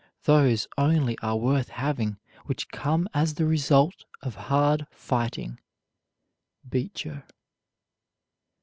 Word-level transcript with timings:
Those 0.23 0.67
only 0.79 1.15
are 1.19 1.37
worth 1.37 1.69
having 1.69 2.17
which 2.45 2.69
come 2.69 3.07
as 3.13 3.35
the 3.35 3.45
result 3.45 4.05
of 4.23 4.33
hard 4.33 4.87
fighting. 4.89 5.59
BEECHER. 6.67 7.23